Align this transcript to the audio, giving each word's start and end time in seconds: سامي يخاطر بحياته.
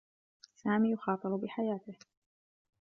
سامي 0.55 0.91
يخاطر 0.91 1.35
بحياته. 1.35 1.95